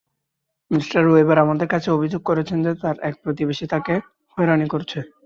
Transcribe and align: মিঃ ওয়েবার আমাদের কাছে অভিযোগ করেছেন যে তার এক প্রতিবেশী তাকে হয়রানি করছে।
মিঃ 0.71 0.83
ওয়েবার 1.07 1.37
আমাদের 1.39 1.67
কাছে 1.67 1.89
অভিযোগ 1.91 2.21
করেছেন 2.25 2.57
যে 2.65 2.71
তার 2.81 2.95
এক 3.01 3.15
প্রতিবেশী 3.23 3.65
তাকে 3.73 3.93
হয়রানি 4.37 4.67
করছে। 4.67 4.99